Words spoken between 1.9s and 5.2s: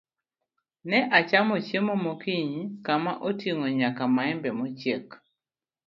mokinyi kama oting'o nyaka maembe mochiek.